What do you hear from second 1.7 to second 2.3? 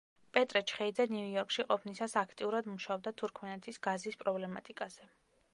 ყოფნისას